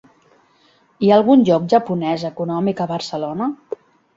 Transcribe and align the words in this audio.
Hi 1.03 1.11
ha 1.11 1.19
algun 1.21 1.45
lloc 1.49 1.67
japonès 1.75 2.25
econòmic 2.33 2.85
a 2.87 2.91
Barcelona? 2.97 3.53